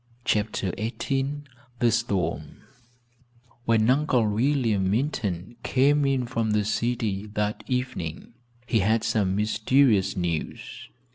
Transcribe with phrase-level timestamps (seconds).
[0.25, 1.43] CHAPTER XVIII
[1.77, 2.63] THE STORM
[3.65, 8.33] When Uncle William Minturn came in from the city that evening
[8.65, 10.89] he had some mysterious news.